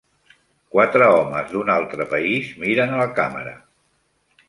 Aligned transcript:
Quatre 0.75 1.09
homes 1.17 1.53
d'un 1.53 1.71
altre 1.75 2.09
país 2.17 2.51
miren 2.67 2.97
a 2.97 3.01
la 3.07 3.11
càmera. 3.23 3.57